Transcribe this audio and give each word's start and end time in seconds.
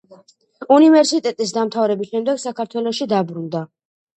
უნივერსიტეტის 0.75 1.53
დამთავრების 1.57 2.11
შემდეგ 2.15 2.43
საქართველოში 2.47 3.09
დაბრუნდა. 3.13 3.67